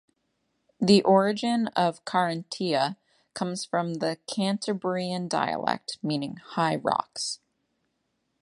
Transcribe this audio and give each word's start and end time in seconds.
The 0.79 1.03
origin 1.03 1.67
of 1.75 2.03
"Carrantia" 2.05 2.95
comes 3.35 3.65
from 3.65 3.93
the 3.99 4.17
Cantabrian 4.27 5.29
dialect, 5.29 5.99
meaning 6.01 6.37
"high 6.37 6.77
rocks". 6.77 7.37